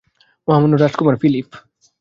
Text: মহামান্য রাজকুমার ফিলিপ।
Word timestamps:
মহামান্য 0.47 0.75
রাজকুমার 0.77 1.15
ফিলিপ। 1.21 1.49